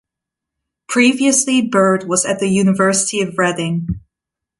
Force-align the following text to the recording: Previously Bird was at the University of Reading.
Previously 0.87 1.61
Bird 1.61 2.07
was 2.07 2.25
at 2.25 2.39
the 2.39 2.47
University 2.47 3.21
of 3.21 3.37
Reading. 3.37 3.99